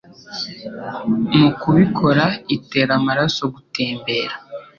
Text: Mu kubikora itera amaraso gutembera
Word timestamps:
Mu 1.37 1.49
kubikora 1.59 2.25
itera 2.55 2.91
amaraso 2.99 3.43
gutembera 3.53 4.33